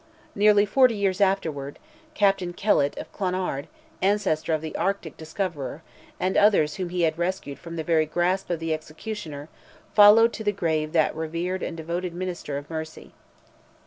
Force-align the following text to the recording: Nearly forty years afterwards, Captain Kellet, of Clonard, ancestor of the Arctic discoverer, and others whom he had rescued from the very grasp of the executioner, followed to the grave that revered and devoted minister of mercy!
Nearly 0.33 0.65
forty 0.65 0.95
years 0.95 1.21
afterwards, 1.21 1.77
Captain 2.15 2.53
Kellet, 2.53 2.97
of 2.97 3.11
Clonard, 3.13 3.67
ancestor 4.01 4.51
of 4.51 4.61
the 4.61 4.75
Arctic 4.75 5.15
discoverer, 5.15 5.83
and 6.19 6.35
others 6.35 6.77
whom 6.77 6.89
he 6.89 7.03
had 7.03 7.19
rescued 7.19 7.59
from 7.59 7.75
the 7.75 7.83
very 7.83 8.07
grasp 8.07 8.49
of 8.49 8.59
the 8.59 8.73
executioner, 8.73 9.47
followed 9.93 10.33
to 10.33 10.43
the 10.43 10.51
grave 10.51 10.91
that 10.93 11.15
revered 11.15 11.61
and 11.61 11.77
devoted 11.77 12.15
minister 12.15 12.57
of 12.57 12.67
mercy! 12.67 13.13